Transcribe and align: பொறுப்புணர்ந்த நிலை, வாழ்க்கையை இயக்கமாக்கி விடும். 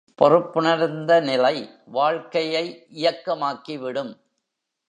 பொறுப்புணர்ந்த 0.21 1.21
நிலை, 1.21 1.69
வாழ்க்கையை 1.85 2.87
இயக்கமாக்கி 2.95 3.79
விடும். 3.79 4.21